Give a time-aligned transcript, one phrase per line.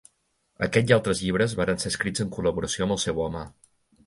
[0.67, 3.45] Aquest i altres llibres varen ser escrits en col·laboració amb el seu home.